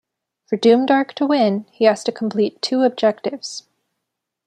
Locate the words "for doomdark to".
0.47-1.27